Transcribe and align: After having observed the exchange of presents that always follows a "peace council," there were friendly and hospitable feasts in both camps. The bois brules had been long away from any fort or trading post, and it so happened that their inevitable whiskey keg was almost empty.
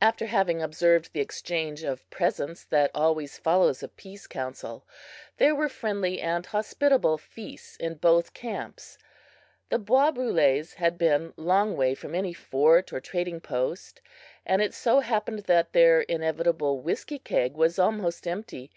After 0.00 0.24
having 0.24 0.62
observed 0.62 1.12
the 1.12 1.20
exchange 1.20 1.82
of 1.82 2.08
presents 2.08 2.64
that 2.64 2.90
always 2.94 3.36
follows 3.36 3.82
a 3.82 3.88
"peace 3.88 4.26
council," 4.26 4.86
there 5.36 5.54
were 5.54 5.68
friendly 5.68 6.18
and 6.18 6.46
hospitable 6.46 7.18
feasts 7.18 7.76
in 7.76 7.96
both 7.96 8.32
camps. 8.32 8.96
The 9.68 9.78
bois 9.78 10.12
brules 10.12 10.72
had 10.76 10.96
been 10.96 11.34
long 11.36 11.72
away 11.72 11.94
from 11.94 12.14
any 12.14 12.32
fort 12.32 12.90
or 12.90 13.02
trading 13.02 13.40
post, 13.42 14.00
and 14.46 14.62
it 14.62 14.72
so 14.72 15.00
happened 15.00 15.40
that 15.40 15.74
their 15.74 16.00
inevitable 16.00 16.80
whiskey 16.80 17.18
keg 17.18 17.52
was 17.54 17.78
almost 17.78 18.26
empty. 18.26 18.70